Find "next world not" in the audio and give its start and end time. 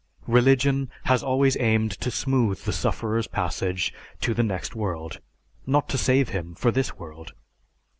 4.41-5.87